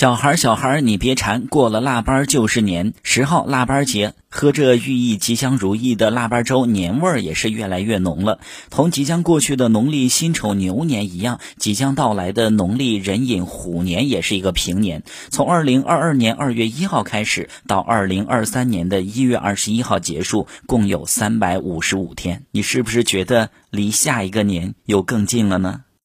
[0.00, 2.94] 小孩儿，小孩儿，你别馋，过了腊八就是年。
[3.02, 8.40] 十号腊八节，喝着寓意吉祥如意的腊八粥，年味儿也是越来越浓了。
[8.70, 15.02] 同即将过去的农历辛丑牛年一样，即将到来的农历壬寅虎年也是一个平年。
[15.28, 22.44] 从二零二二年二月一号开始，到二零二三年的一月二十一号结束，共有三百五十五天。
[22.52, 25.82] 你是不是觉得离下一个年又更近了呢？